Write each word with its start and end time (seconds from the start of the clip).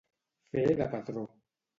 Fer 0.53 0.63
de 0.79 0.87
patró. 0.93 1.27